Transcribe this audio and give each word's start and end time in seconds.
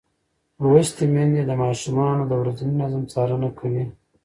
لوستې 0.61 1.05
میندې 1.13 1.41
د 1.45 1.51
ماشومانو 1.63 2.23
د 2.27 2.33
ورځني 2.41 2.73
نظم 2.81 3.03
څارنه 3.11 3.49
کوي. 3.59 3.85